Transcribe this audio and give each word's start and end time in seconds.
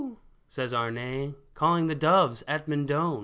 "says 0.47 0.73
Arne, 0.73 1.35
Calling 1.53 1.85
the 1.85 1.93
doves 1.93 2.43
at 2.47 2.67
Mendon 2.67 3.19